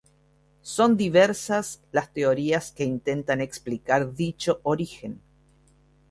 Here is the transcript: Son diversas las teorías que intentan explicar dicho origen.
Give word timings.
Son 0.63 0.97
diversas 0.97 1.79
las 1.91 2.11
teorías 2.11 2.71
que 2.71 2.83
intentan 2.85 3.39
explicar 3.39 4.15
dicho 4.15 4.59
origen. 4.63 5.21